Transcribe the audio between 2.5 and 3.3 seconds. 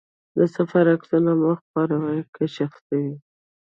شخصي وي.